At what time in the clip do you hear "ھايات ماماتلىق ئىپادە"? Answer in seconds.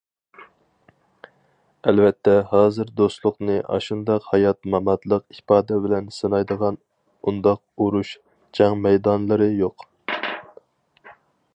4.31-5.77